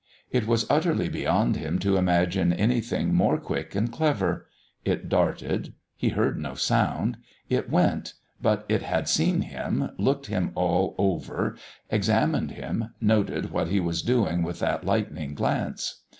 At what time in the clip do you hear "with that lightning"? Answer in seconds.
14.41-15.35